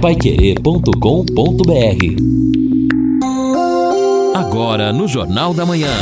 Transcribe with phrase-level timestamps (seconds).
[0.00, 0.90] paiquerê.com.br
[4.34, 5.92] Agora no Jornal da Manhã.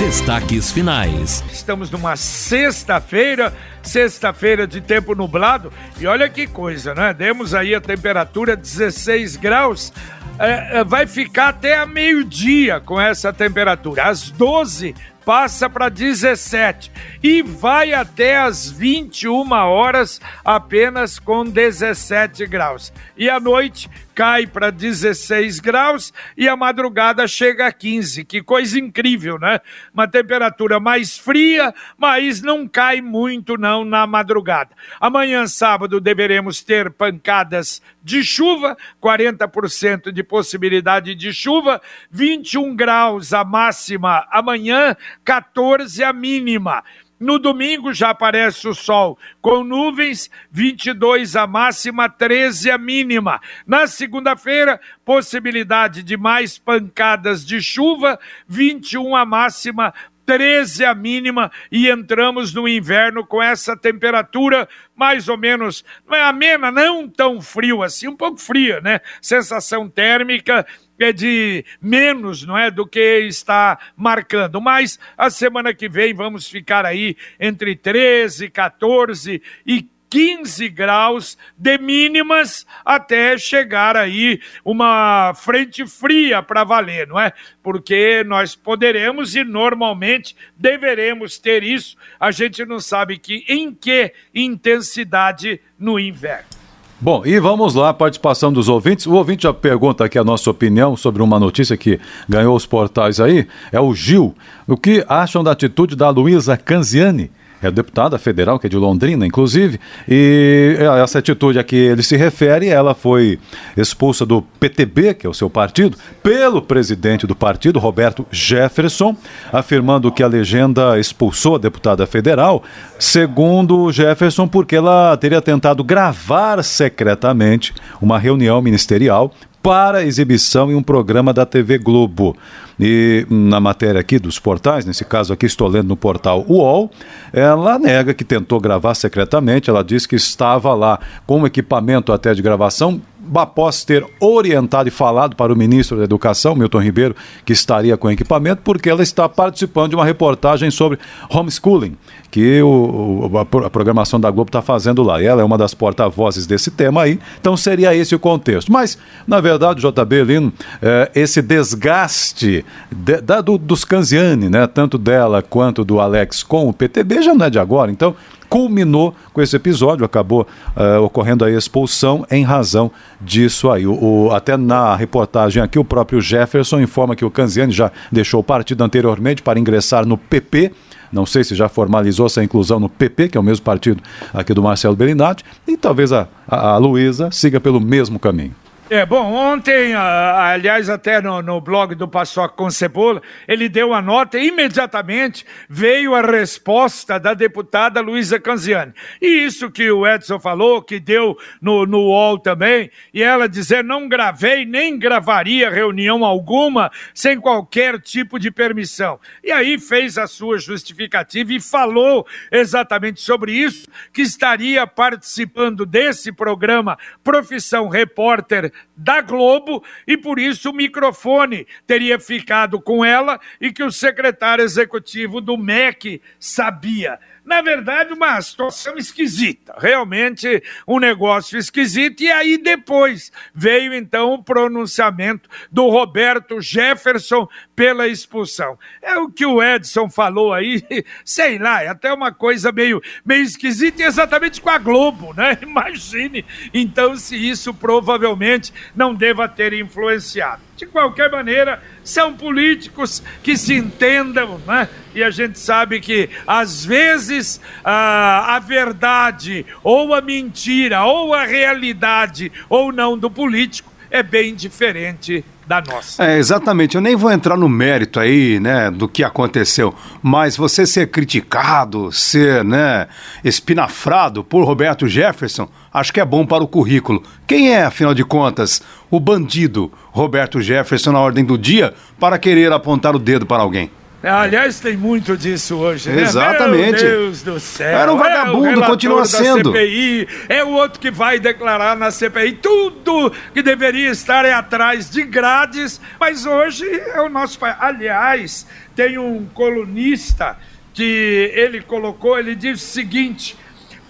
[0.00, 1.44] Destaques finais.
[1.52, 7.14] Estamos numa sexta-feira, sexta-feira de tempo nublado, e olha que coisa, né?
[7.14, 9.92] Demos aí a temperatura 16 graus.
[10.36, 14.08] É, é, vai ficar até a meio-dia com essa temperatura.
[14.08, 14.94] Às 12
[15.24, 16.90] passa para 17
[17.22, 22.92] e vai até as 21 horas apenas com 17 graus.
[23.16, 28.24] E à noite cai para 16 graus e a madrugada chega a 15.
[28.24, 29.60] Que coisa incrível, né?
[29.92, 34.70] Uma temperatura mais fria, mas não cai muito não na madrugada.
[35.00, 41.80] Amanhã, sábado, deveremos ter pancadas de chuva, 40% de possibilidade de chuva,
[42.10, 46.82] 21 graus a máxima amanhã, 14 a mínima.
[47.20, 53.38] No domingo já aparece o sol com nuvens, 22 a máxima, 13 a mínima.
[53.66, 59.92] Na segunda-feira, possibilidade de mais pancadas de chuva, 21 a máxima,
[60.24, 66.22] 13 a mínima e entramos no inverno com essa temperatura mais ou menos, não é
[66.22, 69.00] amena, não tão frio assim, um pouco fria, né?
[69.20, 70.66] Sensação térmica
[71.04, 74.60] é de menos, não é, do que está marcando.
[74.60, 81.78] Mas a semana que vem vamos ficar aí entre 13, 14 e 15 graus de
[81.78, 87.32] mínimas até chegar aí uma frente fria para valer, não é?
[87.62, 91.96] Porque nós poderemos e normalmente deveremos ter isso.
[92.18, 96.59] A gente não sabe que em que intensidade no inverno.
[97.02, 99.06] Bom, e vamos lá, participação dos ouvintes.
[99.06, 101.98] O ouvinte já pergunta aqui a nossa opinião sobre uma notícia que
[102.28, 103.48] ganhou os portais aí.
[103.72, 104.34] É o Gil.
[104.68, 107.30] O que acham da atitude da Luísa Canziani?
[107.62, 112.16] É deputada federal, que é de Londrina, inclusive, e essa atitude a que ele se
[112.16, 113.38] refere, ela foi
[113.76, 119.16] expulsa do PTB, que é o seu partido, pelo presidente do partido, Roberto Jefferson,
[119.52, 122.62] afirmando que a legenda expulsou a deputada federal,
[122.98, 129.32] segundo Jefferson, porque ela teria tentado gravar secretamente uma reunião ministerial
[129.62, 132.36] para exibição em um programa da TV Globo.
[132.78, 136.90] E na matéria aqui dos portais, nesse caso aqui estou lendo no portal UOL,
[137.32, 142.32] ela nega que tentou gravar secretamente, ela diz que estava lá com um equipamento até
[142.32, 143.00] de gravação
[143.34, 148.10] após ter orientado e falado para o ministro da Educação, Milton Ribeiro, que estaria com
[148.10, 150.98] equipamento, porque ela está participando de uma reportagem sobre
[151.28, 151.96] homeschooling,
[152.30, 153.30] que o,
[153.64, 155.20] a programação da Globo está fazendo lá.
[155.20, 158.72] E ela é uma das porta-vozes desse tema aí, então seria esse o contexto.
[158.72, 164.98] Mas, na verdade, JB Lino, é, esse desgaste de, da, do, dos Canziani, né, tanto
[164.98, 167.90] dela quanto do Alex com o PTB, já não é de agora.
[167.90, 168.14] Então,
[168.50, 170.46] culminou com esse episódio, acabou
[170.76, 172.90] uh, ocorrendo a expulsão em razão
[173.20, 173.86] disso aí.
[173.86, 178.40] O, o, até na reportagem aqui, o próprio Jefferson informa que o Canziani já deixou
[178.40, 180.72] o partido anteriormente para ingressar no PP.
[181.12, 184.02] Não sei se já formalizou essa inclusão no PP, que é o mesmo partido
[184.34, 188.54] aqui do Marcelo Bellinati, e talvez a, a, a Luísa siga pelo mesmo caminho.
[188.92, 194.02] É, bom, ontem, aliás, até no, no blog do Paçoca com Cebola, ele deu a
[194.02, 198.92] nota e imediatamente veio a resposta da deputada Luísa Canziani.
[199.22, 203.84] E isso que o Edson falou, que deu no, no UOL também, e ela dizer,
[203.84, 209.20] não gravei nem gravaria reunião alguma sem qualquer tipo de permissão.
[209.44, 216.32] E aí fez a sua justificativa e falou exatamente sobre isso, que estaria participando desse
[216.32, 223.72] programa Profissão Repórter da Globo e por isso o microfone teria ficado com ela e
[223.72, 231.58] que o secretário executivo do MEC sabia na verdade, uma situação esquisita, realmente um negócio
[231.58, 232.22] esquisito.
[232.22, 238.78] E aí depois veio então o pronunciamento do Roberto Jefferson pela expulsão.
[239.02, 240.82] É o que o Edson falou aí,
[241.24, 245.58] sei lá, é até uma coisa meio, meio esquisita, exatamente com a Globo, né?
[245.62, 250.69] Imagine então se isso provavelmente não deva ter influenciado.
[250.80, 254.88] De qualquer maneira, são políticos que se entendam, né?
[255.14, 261.44] E a gente sabe que, às vezes, a, a verdade, ou a mentira, ou a
[261.44, 266.24] realidade, ou não do político, é bem diferente da nossa.
[266.24, 266.96] É, exatamente.
[266.96, 272.10] Eu nem vou entrar no mérito aí, né, do que aconteceu, mas você ser criticado,
[272.10, 273.06] ser, né,
[273.44, 277.22] espinafrado por Roberto Jefferson, acho que é bom para o currículo.
[277.46, 282.72] Quem é, afinal de contas, o bandido Roberto Jefferson na ordem do dia para querer
[282.72, 283.92] apontar o dedo para alguém?
[284.22, 286.22] Aliás, tem muito disso hoje, né?
[286.22, 287.02] Exatamente.
[287.02, 287.98] Meu Deus do céu.
[287.98, 289.72] Era um vagabundo, é continua sendo.
[289.72, 295.10] CPI, é o outro que vai declarar na CPI tudo que deveria estar é atrás
[295.10, 297.76] de grades, mas hoje é o nosso país.
[297.80, 300.58] Aliás, tem um colunista
[300.92, 303.56] que ele colocou, ele diz o seguinte: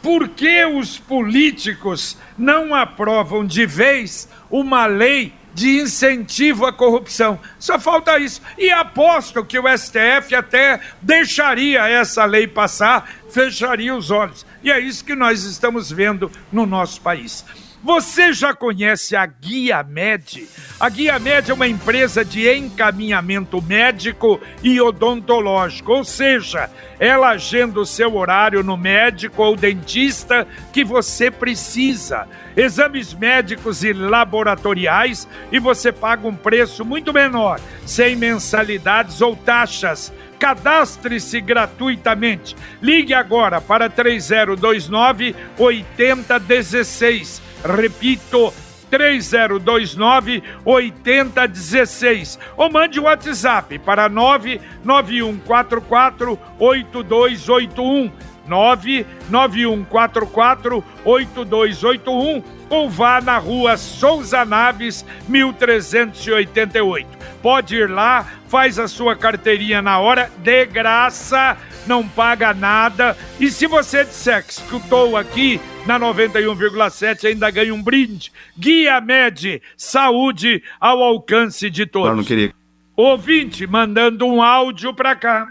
[0.03, 7.39] por que os políticos não aprovam de vez uma lei de incentivo à corrupção.
[7.59, 8.41] Só falta isso.
[8.57, 14.47] E aposto que o STF até deixaria essa lei passar, fecharia os olhos.
[14.63, 17.45] E é isso que nós estamos vendo no nosso país.
[17.83, 20.47] Você já conhece a Guia Med?
[20.79, 26.69] A Guia Med é uma empresa de encaminhamento médico e odontológico, ou seja,
[26.99, 32.29] ela agenda o seu horário no médico ou dentista que você precisa.
[32.55, 40.13] Exames médicos e laboratoriais e você paga um preço muito menor, sem mensalidades ou taxas.
[40.39, 42.55] Cadastre-se gratuitamente.
[42.83, 48.53] Ligue agora para 3029 8016 Repito,
[48.91, 58.11] 3029 8016 ou mande o WhatsApp para 99144 8281
[58.47, 67.09] 99144 8281 ou vá na rua Souza Naves 1388.
[67.43, 71.57] Pode ir lá, faz a sua carteirinha na hora, de graça,
[71.87, 73.17] não paga nada.
[73.39, 78.31] E se você disser que escutou aqui na 91,7, ainda ganha um brinde.
[78.57, 82.11] Guia Med, saúde ao alcance de todos.
[82.11, 82.53] Eu não queria.
[82.97, 85.49] Ouvinte mandando um áudio para cá.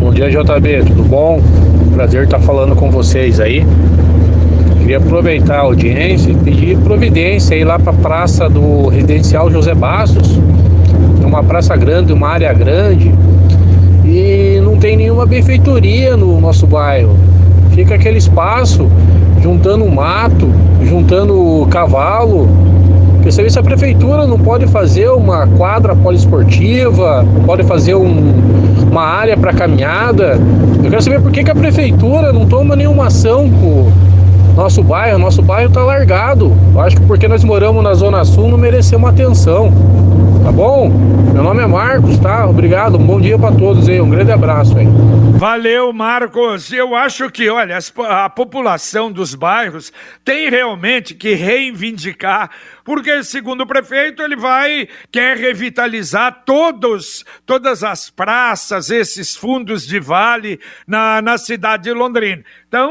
[0.00, 1.40] Bom dia, JB, tudo bom?
[1.98, 3.66] Prazer estar falando com vocês aí.
[4.78, 9.74] Queria aproveitar a audiência e pedir providência aí lá para a praça do Residencial José
[9.74, 10.38] Bastos.
[11.20, 13.12] É uma praça grande, uma área grande.
[14.04, 17.16] E não tem nenhuma benfeitoria no nosso bairro.
[17.72, 18.88] Fica aquele espaço
[19.42, 20.48] juntando mato,
[20.84, 22.48] juntando cavalo.
[23.22, 28.32] Quer saber se a prefeitura não pode fazer uma quadra poliesportiva, pode fazer um,
[28.90, 30.38] uma área para caminhada.
[30.82, 33.90] Eu quero saber por que, que a prefeitura não toma nenhuma ação com
[34.58, 36.52] nosso bairro, nosso bairro tá largado.
[36.74, 39.72] Eu acho que porque nós moramos na Zona Sul não merecemos atenção.
[40.42, 40.88] Tá bom?
[41.32, 42.46] Meu nome é Marcos, tá?
[42.46, 44.88] Obrigado, um bom dia para todos aí, um grande abraço aí.
[45.34, 46.72] Valeu, Marcos.
[46.72, 47.78] Eu acho que, olha,
[48.08, 49.92] a população dos bairros
[50.24, 52.50] tem realmente que reivindicar
[52.88, 60.00] porque segundo o prefeito ele vai quer revitalizar todos todas as praças, esses fundos de
[60.00, 62.42] vale na, na cidade de Londrina.
[62.66, 62.90] Então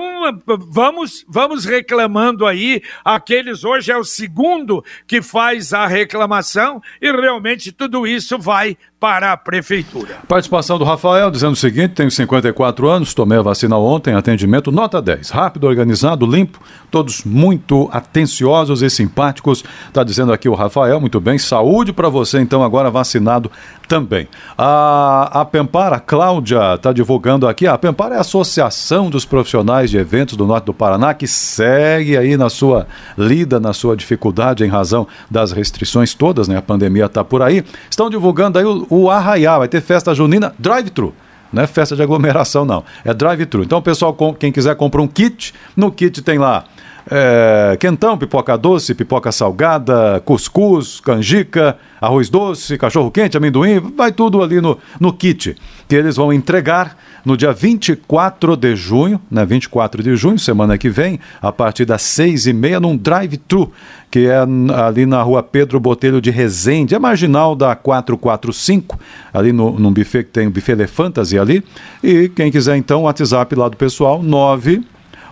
[0.69, 7.71] vamos vamos reclamando aí, aqueles hoje é o segundo que faz a reclamação e realmente
[7.71, 10.17] tudo isso vai para a prefeitura.
[10.27, 15.01] Participação do Rafael dizendo o seguinte: tenho 54 anos, tomei a vacina ontem, atendimento nota
[15.01, 15.29] 10.
[15.29, 16.59] Rápido, organizado, limpo,
[16.89, 19.63] todos muito atenciosos e simpáticos.
[19.88, 21.38] Está dizendo aqui o Rafael, muito bem.
[21.38, 23.51] Saúde para você, então, agora vacinado
[23.88, 24.28] também.
[24.57, 27.66] A, a a Cláudia, está divulgando aqui.
[27.68, 32.18] A Pempar é a Associação dos Profissionais de Eventos do Norte do Paraná, que segue
[32.18, 32.88] aí na sua
[33.18, 36.57] lida, na sua dificuldade em razão das restrições todas, né?
[36.57, 37.63] A pandemia está por aí.
[37.89, 41.13] Estão divulgando aí o, o Arraiá, vai ter festa junina drive-thru.
[41.51, 42.84] Não é festa de aglomeração, não.
[43.06, 43.63] É drive-thru.
[43.63, 46.66] Então, pessoal, quem quiser comprar um kit, no kit tem lá
[47.09, 54.43] é, quentão, pipoca doce, pipoca salgada, cuscuz, canjica, arroz doce, cachorro quente, amendoim, vai tudo
[54.43, 55.55] ali no, no kit
[55.88, 60.89] que eles vão entregar no dia 24 de junho, né, 24 de junho, semana que
[60.89, 63.72] vem, a partir das seis e meia, num drive-thru,
[64.12, 64.38] que é
[64.86, 69.00] ali na rua Pedro Botelho de Resende, é marginal da 445,
[69.34, 71.63] ali no, num buffet que tem o buffet Elefantasy ali,
[72.03, 74.84] e quem quiser então, o WhatsApp lá do pessoal, 9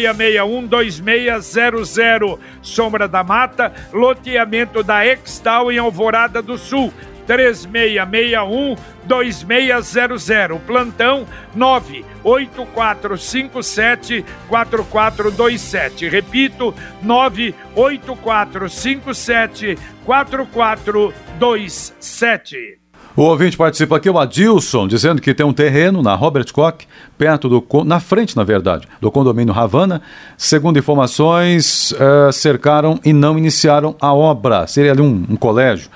[0.03, 2.39] 3661-2600.
[2.61, 6.91] Sombra da Mata, loteamento da Extal em Alvorada do Sul.
[7.25, 10.59] 3661 2600.
[10.59, 16.09] Plantão 98457 4427.
[16.09, 22.82] Repito, 98457 4427.
[23.15, 27.47] O ouvinte participa aqui, o Adilson, dizendo que tem um terreno na Robert Koch, perto
[27.47, 27.63] do.
[27.83, 30.01] na frente, na verdade, do condomínio Havana.
[30.35, 34.65] Segundo informações, uh, cercaram e não iniciaram a obra.
[34.65, 35.91] Seria ali um, um colégio.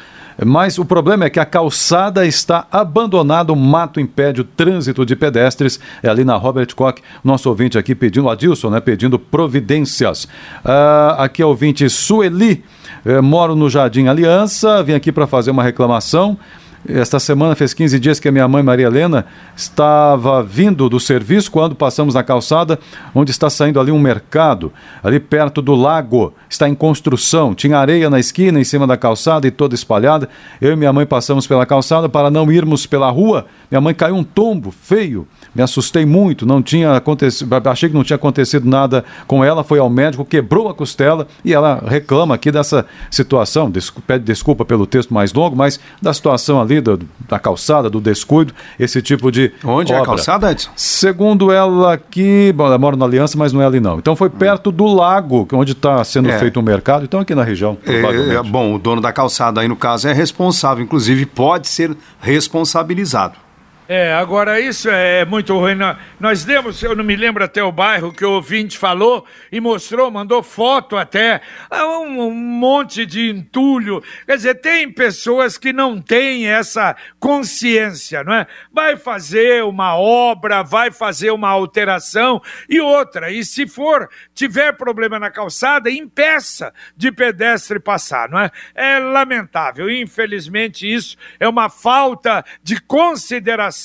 [0.46, 5.16] Mas o problema é que a calçada está abandonada, o mato impede o trânsito de
[5.16, 5.80] pedestres.
[6.04, 10.26] É ali na Robert Koch, nosso ouvinte aqui pedindo, Adilson, né, pedindo providências.
[10.64, 12.64] Uh, aqui é o ouvinte Sueli,
[13.04, 16.38] uh, moro no Jardim Aliança, vim aqui para fazer uma reclamação.
[16.88, 21.51] Esta semana fez 15 dias que a minha mãe, Maria Helena, estava vindo do serviço
[21.51, 22.79] quando passamos na calçada,
[23.13, 24.72] onde está saindo ali um mercado,
[25.03, 26.34] ali perto do lago.
[26.50, 27.55] Está em construção.
[27.55, 30.29] Tinha areia na esquina, em cima da calçada e toda espalhada.
[30.62, 33.46] Eu e minha mãe passamos pela calçada para não irmos pela rua.
[33.69, 38.03] Minha mãe caiu um tombo feio me assustei muito, não tinha acontecido, achei que não
[38.03, 42.51] tinha acontecido nada com ela, foi ao médico, quebrou a costela e ela reclama aqui
[42.51, 43.72] dessa situação,
[44.05, 48.54] pede desculpa pelo texto mais longo, mas da situação ali do, da calçada, do descuido,
[48.80, 49.96] esse tipo de Onde obra.
[49.96, 50.70] é a calçada, Edson?
[50.76, 53.98] Segundo ela aqui, bom, ela mora na Aliança, mas não é ali não.
[53.98, 56.38] Então foi perto do lago, onde está sendo é.
[56.38, 59.62] feito o um mercado, então aqui na região, é, é, bom, o dono da calçada
[59.62, 63.47] aí no caso é responsável, inclusive pode ser responsabilizado.
[63.89, 65.77] É, agora isso é muito ruim.
[66.20, 70.12] Nós demos, eu não me lembro até o bairro que o ouvinte falou e mostrou,
[70.12, 71.39] mandou foto até,
[71.72, 74.03] um, um monte de entulho.
[74.25, 78.46] Quer dizer, tem pessoas que não têm essa consciência, não é?
[78.74, 83.32] Vai fazer uma obra, vai fazer uma alteração e outra.
[83.32, 88.51] E se for, tiver problema na calçada, impeça de pedestre passar, não é?
[88.75, 89.89] É lamentável.
[89.89, 93.76] Infelizmente, isso é uma falta de consideração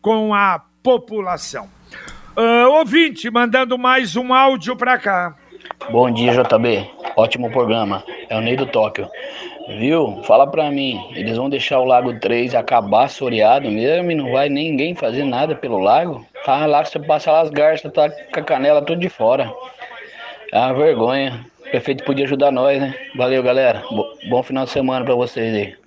[0.00, 1.68] com a população.
[2.36, 5.34] Uh, ouvinte, mandando mais um áudio para cá.
[5.90, 6.88] Bom dia, JB.
[7.16, 8.02] Ótimo programa.
[8.28, 9.08] É o Ney do Tóquio.
[9.68, 10.22] Viu?
[10.24, 10.98] Fala pra mim.
[11.14, 15.54] Eles vão deixar o Lago 3 acabar soreado mesmo e não vai ninguém fazer nada
[15.54, 16.24] pelo lago?
[16.44, 19.52] Tá lá, você passa lá as garças, tá com a canela tudo de fora.
[20.50, 21.44] É uma vergonha.
[21.60, 22.94] O prefeito podia ajudar nós, né?
[23.14, 23.82] Valeu, galera.
[24.28, 25.81] Bom final de semana pra vocês aí.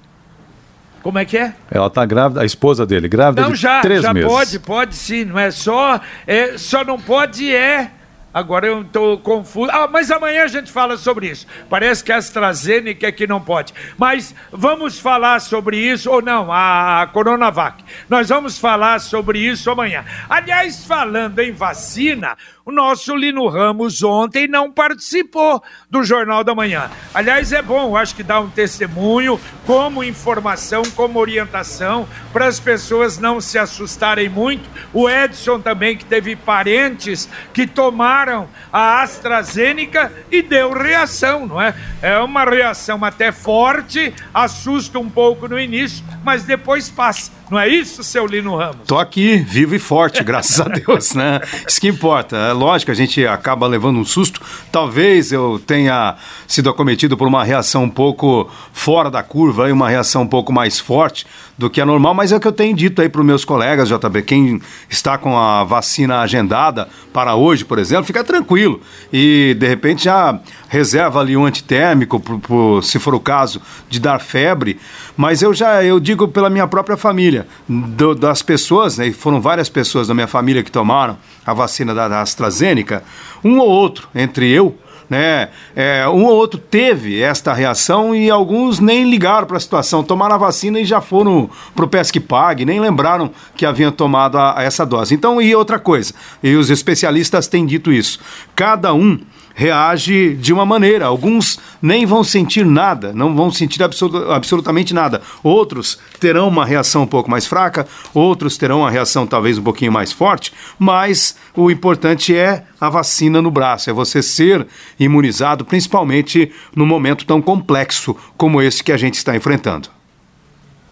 [1.08, 1.54] Como é que é?
[1.72, 4.30] Ela está grávida, a esposa dele, grávida Não, de já, três já meses.
[4.30, 7.91] pode, pode sim, não é só, é, só não pode é.
[8.38, 9.71] Agora eu estou confuso.
[9.71, 11.47] Ah, mas amanhã a gente fala sobre isso.
[11.67, 13.73] Parece que a AstraZeneca é que não pode.
[13.97, 17.84] Mas vamos falar sobre isso, ou não, a Coronavac.
[18.08, 20.06] Nós vamos falar sobre isso amanhã.
[20.30, 26.91] Aliás, falando em vacina, o nosso Lino Ramos ontem não participou do Jornal da Manhã.
[27.13, 33.17] Aliás, é bom, acho que dá um testemunho, como informação, como orientação, para as pessoas
[33.17, 34.69] não se assustarem muito.
[34.93, 38.27] O Edson também, que teve parentes que tomaram
[38.72, 41.74] a AstraZeneca e deu reação, não é?
[42.02, 47.32] É uma reação até forte, assusta um pouco no início, mas depois passa.
[47.50, 48.78] Não é isso, seu Lino Ramos?
[48.86, 51.40] Tô aqui, vivo e forte, graças a Deus, né?
[51.66, 52.36] Isso que importa.
[52.36, 54.42] É lógico, a gente acaba levando um susto.
[54.72, 56.16] Talvez eu tenha
[56.48, 60.52] sido acometido por uma reação um pouco fora da curva, e uma reação um pouco
[60.52, 61.26] mais forte
[61.58, 63.44] do que a normal, mas é o que eu tenho dito aí para os meus
[63.44, 64.22] colegas, JB.
[64.24, 68.80] Quem está com a vacina agendada para hoje, por exemplo, fica tranquilo.
[69.12, 74.00] E, de repente, já reserva ali um antitérmico, pro- pro- se for o caso, de
[74.00, 74.80] dar febre.
[75.16, 77.37] Mas eu já eu digo pela minha própria família,
[77.67, 81.93] do- das pessoas, né, e foram várias pessoas da minha família que tomaram a vacina
[81.93, 83.04] da, da AstraZeneca,
[83.43, 84.78] um ou outro, entre eu,
[85.10, 85.47] né?
[85.73, 90.36] É, um ou outro teve esta reação e alguns nem ligaram para a situação, tomaram
[90.36, 94.63] a vacina e já foram pro Pesque Pague, nem lembraram que haviam tomado a, a
[94.63, 95.15] essa dose.
[95.15, 98.19] Então, e outra coisa, e os especialistas têm dito isso,
[98.54, 99.17] cada um
[99.58, 101.08] reage de uma maneira.
[101.08, 105.20] Alguns nem vão sentir nada, não vão sentir absolu- absolutamente nada.
[105.41, 109.91] Outros terão uma reação um pouco mais fraca, outros terão uma reação talvez um pouquinho
[109.91, 114.67] mais forte, mas o importante é a vacina no braço, é você ser
[115.00, 119.97] imunizado, principalmente num momento tão complexo como esse que a gente está enfrentando.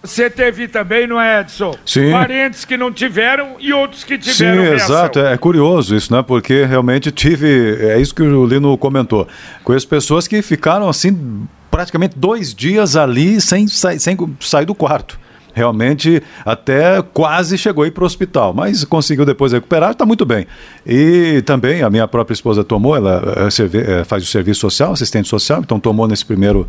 [0.06, 1.76] Você teve também, não é, Edson?
[1.86, 2.12] Sim.
[2.12, 4.96] Parentes que não tiveram e outros que Sim, tiveram reação.
[4.96, 5.20] exato.
[5.20, 6.22] É, é curioso isso, né?
[6.22, 7.78] Porque realmente tive.
[7.80, 9.28] É isso que o Lino comentou.
[9.64, 15.20] Conheço pessoas que ficaram assim praticamente dois dias ali sem, sem sair do quarto.
[15.54, 20.46] realmente até quase chegou aí para o hospital, mas conseguiu depois recuperar, está muito bem.
[20.86, 25.62] E também a minha própria esposa tomou, ela é, faz o serviço social, assistente social,
[25.62, 26.68] então tomou nesse primeiro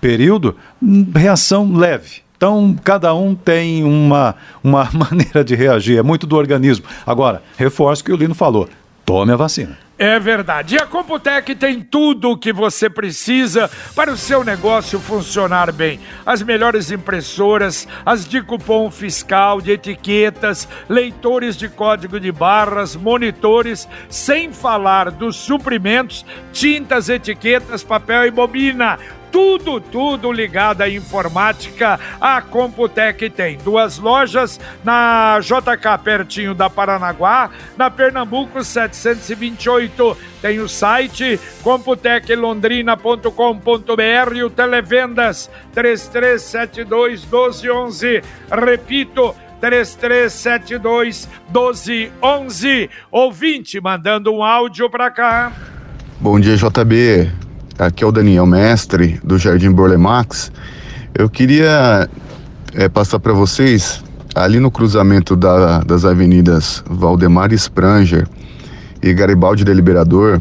[0.00, 2.22] período, hum, reação leve.
[2.42, 6.84] Então, cada um tem uma, uma maneira de reagir, é muito do organismo.
[7.06, 8.68] Agora, reforço o que o Lino falou:
[9.06, 9.78] tome a vacina.
[9.96, 10.74] É verdade.
[10.74, 16.00] E a Computec tem tudo o que você precisa para o seu negócio funcionar bem.
[16.26, 23.88] As melhores impressoras, as de cupom fiscal, de etiquetas, leitores de código de barras, monitores,
[24.08, 28.98] sem falar dos suprimentos, tintas, etiquetas, papel e bobina
[29.32, 37.48] tudo, tudo ligado à informática, a Computec tem duas lojas na JK pertinho da Paranaguá,
[37.76, 40.16] na Pernambuco 728.
[40.42, 48.22] Tem o site computeclondrina.com.br e o televendas 3372 1211.
[48.50, 52.90] Repito, 3372 1211.
[53.10, 55.52] Ouvinte mandando um áudio para cá.
[56.20, 57.51] Bom dia, JB.
[57.86, 60.52] Aqui é o Daniel Mestre, do Jardim Borlemax.
[61.12, 62.08] Eu queria
[62.72, 64.04] é, passar para vocês,
[64.36, 68.28] ali no cruzamento da, das avenidas Valdemar Spranger
[69.02, 70.40] e Garibaldi Deliberador,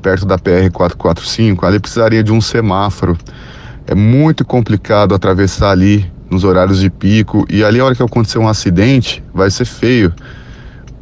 [0.00, 3.14] perto da PR 445, ali precisaria de um semáforo.
[3.86, 8.38] É muito complicado atravessar ali nos horários de pico e ali a hora que acontecer
[8.38, 10.14] um acidente vai ser feio,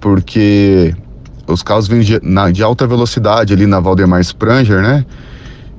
[0.01, 0.93] porque
[1.47, 5.07] os carros vêm de, na, de alta velocidade ali na Valdemar Spranger, né?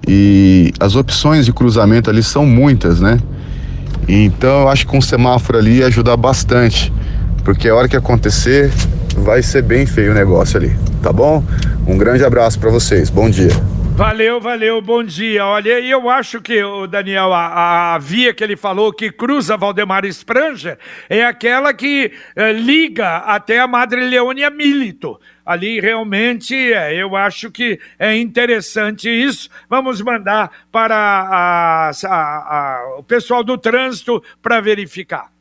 [0.08, 3.20] E as opções de cruzamento ali são muitas, né?
[4.08, 6.92] Então eu acho que um semáforo ali ajuda bastante,
[7.44, 8.72] porque a hora que acontecer
[9.18, 11.44] vai ser bem feio o negócio ali, tá bom?
[11.86, 13.52] Um grande abraço para vocês, bom dia.
[14.00, 15.46] Valeu, valeu, bom dia.
[15.46, 20.06] Olha, eu acho que, o Daniel, a, a, via que ele falou que cruza Valdemar
[20.06, 20.78] Spranger
[21.10, 25.20] é aquela que eh, liga até a Madre Leônia Milito.
[25.50, 29.50] Ali realmente, é, eu acho que é interessante isso.
[29.68, 35.32] Vamos mandar para a, o pessoal do trânsito para verificar.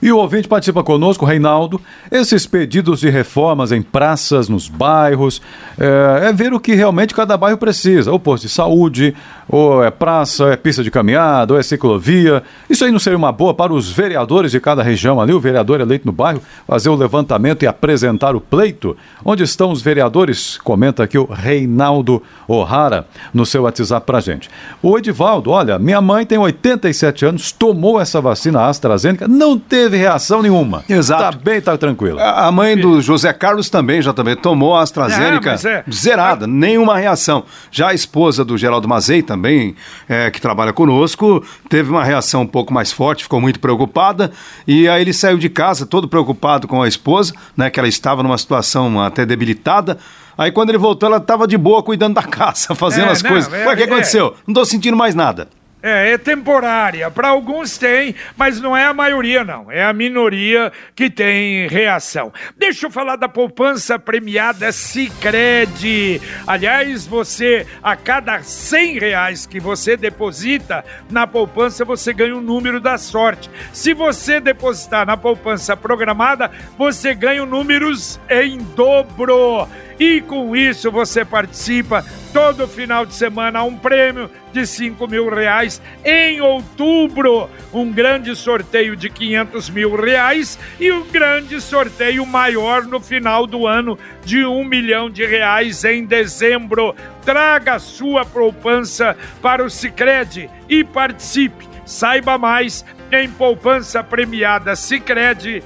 [0.00, 1.80] E o ouvinte participa conosco, Reinaldo.
[2.08, 5.42] Esses pedidos de reformas em praças, nos bairros,
[5.76, 8.12] é, é, ver o que realmente cada bairro precisa.
[8.12, 9.12] Ou posto de saúde,
[9.48, 12.44] ou é praça, é pista de caminhada, ou é ciclovia.
[12.70, 15.80] Isso aí não seria uma boa para os vereadores de cada região ali, o vereador
[15.80, 18.96] eleito no bairro, fazer o levantamento e apresentar o pleito?
[19.24, 20.58] Onde estão os vereadores?
[20.58, 24.48] Comenta aqui o Reinaldo O'Hara no seu WhatsApp pra gente.
[24.80, 29.96] O Edivaldo, olha, minha mãe tem 87 anos, tomou essa vacina AstraZeneca, não teve teve
[29.96, 30.84] reação nenhuma.
[30.88, 31.22] Exato.
[31.22, 32.20] Tá bem, tá tranquilo.
[32.20, 35.84] A mãe do José Carlos também já também tomou a AstraZeneca é, é...
[35.90, 37.44] zerada, nenhuma reação.
[37.70, 39.74] Já a esposa do Geraldo Mazei também,
[40.08, 44.30] é, que trabalha conosco, teve uma reação um pouco mais forte, ficou muito preocupada
[44.66, 48.22] e aí ele saiu de casa todo preocupado com a esposa, né, que ela estava
[48.22, 49.98] numa situação até debilitada.
[50.36, 53.30] Aí quando ele voltou, ela estava de boa cuidando da casa, fazendo é, as não,
[53.30, 53.52] coisas.
[53.52, 54.34] É, o que é, aconteceu?
[54.46, 55.48] Não estou sentindo mais nada.
[55.82, 57.10] É, é temporária.
[57.10, 59.70] Para alguns tem, mas não é a maioria, não.
[59.70, 62.32] É a minoria que tem reação.
[62.56, 66.20] Deixa eu falar da poupança premiada Cicred.
[66.46, 72.80] Aliás, você, a cada 100 reais que você deposita na poupança, você ganha um número
[72.80, 73.48] da sorte.
[73.72, 79.68] Se você depositar na poupança programada, você ganha números em dobro.
[79.98, 85.82] E com isso você participa todo final de semana um prêmio de 5 mil reais.
[86.04, 93.00] Em outubro, um grande sorteio de 500 mil reais e um grande sorteio maior no
[93.00, 96.94] final do ano de um milhão de reais em dezembro.
[97.24, 101.66] Traga sua poupança para o Cicred e participe.
[101.84, 105.62] Saiba mais em poupança premiada cicred.com.br.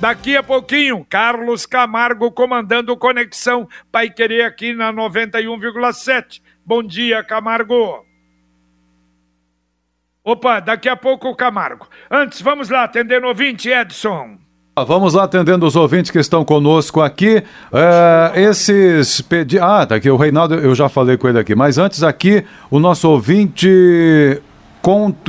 [0.00, 6.42] Daqui a pouquinho, Carlos Camargo comandando Conexão Pai Querer aqui na 91,7.
[6.64, 8.04] Bom dia, Camargo.
[10.22, 11.86] Opa, daqui a pouco o Camargo.
[12.10, 14.38] Antes, vamos lá atender no ouvinte, Edson.
[14.76, 17.44] Ah, vamos lá atendendo os ouvintes que estão conosco aqui.
[17.72, 19.64] É, esses pedidos.
[19.64, 21.54] Ah, tá aqui o Reinaldo, eu já falei com ele aqui.
[21.54, 24.42] Mas antes aqui, o nosso ouvinte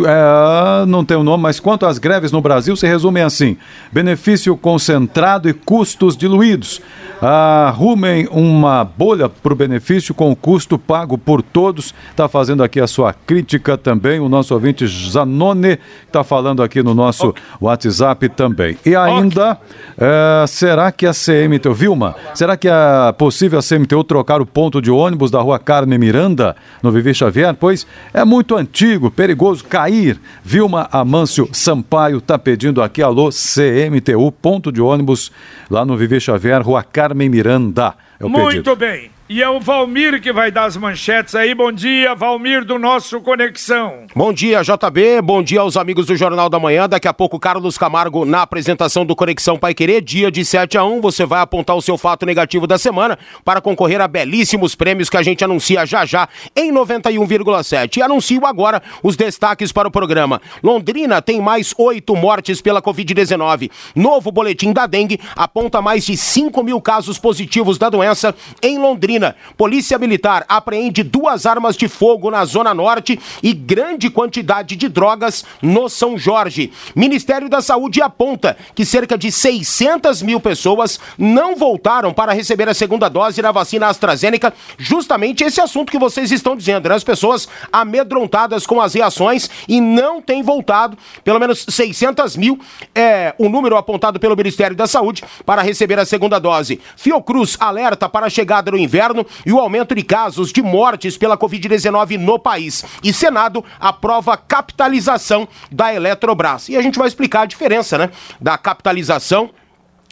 [0.06, 3.58] É, não tem o um nome, mas quanto às greves no Brasil se resumem assim:
[3.92, 6.82] benefício concentrado e custos diluídos.
[7.22, 11.96] Arrumem uma bolha para o benefício com o custo pago por todos.
[12.12, 14.20] Está fazendo aqui a sua crítica também.
[14.20, 17.42] O nosso ouvinte Zanone está falando aqui no nosso okay.
[17.62, 18.78] WhatsApp também.
[18.86, 20.08] E ainda, okay.
[20.08, 24.82] é, será que a CMTU, Vilma, será que é possível a CMTU trocar o ponto
[24.82, 27.56] de ônibus da rua Carne Miranda, no Vivi Xavier?
[27.56, 30.20] Pois é muito antigo, perigoso perigoso cair.
[30.44, 35.32] Vilma Amâncio Sampaio está pedindo aqui, alô, CMTU, ponto de ônibus,
[35.70, 37.94] lá no Viver Xavier, Rua Carmen Miranda.
[38.20, 38.76] É Muito pedido.
[38.76, 39.12] bem.
[39.28, 41.56] E é o Valmir que vai dar as manchetes aí.
[41.56, 44.06] Bom dia, Valmir do nosso Conexão.
[44.16, 45.20] Bom dia, JB.
[45.24, 46.88] Bom dia aos amigos do Jornal da Manhã.
[46.88, 50.02] Daqui a pouco, Carlos Camargo na apresentação do Conexão Pai Querer.
[50.02, 51.02] Dia de 7 a 1.
[51.02, 55.18] Você vai apontar o seu fato negativo da semana para concorrer a belíssimos prêmios que
[55.18, 57.98] a gente anuncia já já em 91,7.
[57.98, 60.40] E anuncio agora os destaques para o programa.
[60.62, 63.72] Londrina tem mais oito mortes pela Covid-19.
[63.96, 69.15] Novo boletim da dengue aponta mais de 5 mil casos positivos da doença em Londrina.
[69.58, 75.46] Polícia Militar apreende duas armas de fogo na Zona Norte e grande quantidade de drogas
[75.62, 76.72] no São Jorge.
[76.96, 82.74] Ministério da Saúde aponta que cerca de 600 mil pessoas não voltaram para receber a
[82.74, 84.54] segunda dose da vacina AstraZeneca.
[84.78, 86.96] Justamente esse assunto que vocês estão dizendo, né?
[86.96, 90.98] As pessoas amedrontadas com as reações e não têm voltado.
[91.24, 92.60] Pelo menos 600 mil
[92.94, 96.80] é o número apontado pelo Ministério da Saúde para receber a segunda dose.
[96.96, 99.05] Fiocruz alerta para a chegada do inverno
[99.46, 102.84] e o aumento de casos de mortes pela Covid-19 no país.
[103.04, 106.70] E Senado aprova capitalização da Eletrobras.
[106.70, 108.10] E a gente vai explicar a diferença, né?
[108.40, 109.52] Da capitalização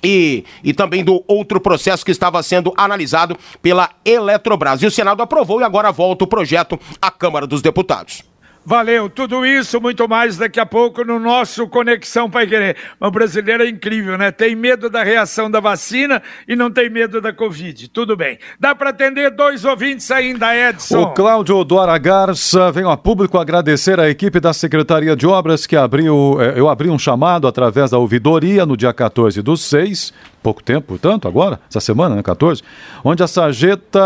[0.04, 4.82] e, e também do outro processo que estava sendo analisado pela Eletrobras.
[4.82, 8.33] E o Senado aprovou e agora volta o projeto à Câmara dos Deputados.
[8.66, 12.78] Valeu, tudo isso, muito mais daqui a pouco no nosso Conexão Pai Querer.
[12.98, 14.32] Mas brasileiro é incrível, né?
[14.32, 17.90] Tem medo da reação da vacina e não tem medo da Covid.
[17.90, 18.40] Tudo bem.
[18.58, 21.02] Dá para atender dois ouvintes ainda, Edson.
[21.02, 25.76] O Cláudio Duara Garça veio a público agradecer a equipe da Secretaria de Obras que
[25.76, 30.62] abriu, eh, eu abri um chamado através da ouvidoria no dia 14 do 6, pouco
[30.62, 32.62] tempo, portanto, agora, essa semana, né, 14,
[33.04, 34.00] onde a sarjeta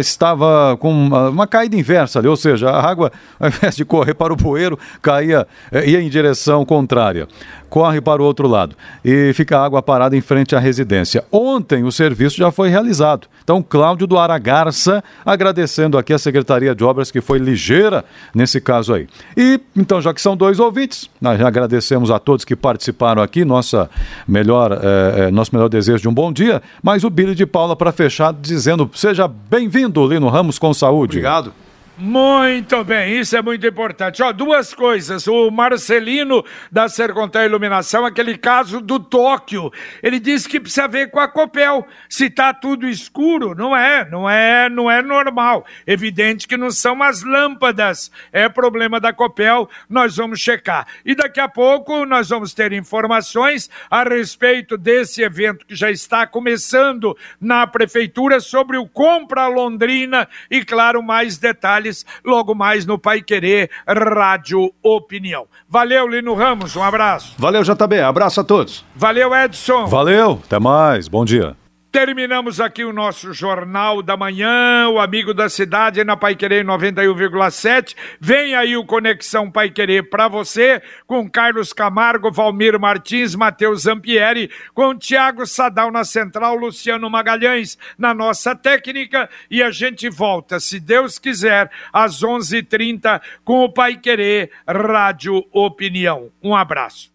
[0.00, 4.14] estava com uma, uma caída inversa ali, ou seja, a água, ao invés de correr
[4.14, 7.28] para o bueiro, caía, eh, ia em direção contrária.
[7.72, 11.24] Corre para o outro lado e fica a água parada em frente à residência.
[11.32, 13.26] Ontem o serviço já foi realizado.
[13.42, 18.04] Então, Cláudio do Aragarça, agradecendo aqui a Secretaria de Obras que foi ligeira
[18.34, 19.08] nesse caso aí.
[19.34, 23.88] E então, já que são dois ouvintes, nós agradecemos a todos que participaram aqui, nossa
[24.28, 26.60] melhor, eh, nosso melhor desejo de um bom dia.
[26.82, 31.16] Mas o Billy de Paula para fechar dizendo: seja bem-vindo, Lino Ramos, com saúde.
[31.16, 31.61] Obrigado.
[31.98, 34.22] Muito bem, isso é muito importante.
[34.22, 35.26] Ó, duas coisas.
[35.26, 39.70] O Marcelino da Sercontel Iluminação, aquele caso do Tóquio,
[40.02, 43.54] ele disse que precisa ver com a Copel se tá tudo escuro.
[43.54, 45.66] Não é, não é, não é normal.
[45.86, 48.10] Evidente que não são as lâmpadas.
[48.32, 50.86] É problema da Copel, nós vamos checar.
[51.04, 56.26] E daqui a pouco nós vamos ter informações a respeito desse evento que já está
[56.26, 61.36] começando na prefeitura sobre o Compra Londrina e claro, mais
[61.82, 65.46] detalhes logo mais no Pai Querer Rádio Opinião.
[65.68, 67.34] Valeu, Lino Ramos, um abraço.
[67.36, 68.00] Valeu, JB.
[68.00, 68.84] Abraço a todos.
[68.94, 69.86] Valeu, Edson.
[69.86, 71.61] Valeu, até mais, bom dia.
[71.92, 77.94] Terminamos aqui o nosso Jornal da Manhã, o Amigo da Cidade na Pai Querer 91,7.
[78.18, 84.50] Vem aí o Conexão Pai Querer para você, com Carlos Camargo, Valmir Martins, Matheus Zampieri,
[84.72, 89.28] com Tiago Sadal na Central, Luciano Magalhães na nossa técnica.
[89.50, 94.50] E a gente volta, se Deus quiser, às 11:30 h 30 com o Pai Querer
[94.66, 96.30] Rádio Opinião.
[96.42, 97.12] Um abraço.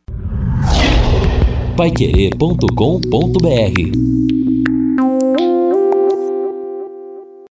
[1.75, 4.36] Paiquerê.com.br